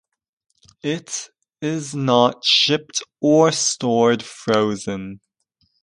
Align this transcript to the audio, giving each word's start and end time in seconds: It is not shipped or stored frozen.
It 0.81 1.29
is 1.61 1.93
not 1.93 2.43
shipped 2.43 3.03
or 3.21 3.51
stored 3.51 4.23
frozen. 4.23 5.19